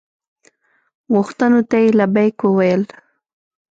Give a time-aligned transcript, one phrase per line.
[1.13, 2.83] غوښتنو ته یې لبیک وویل.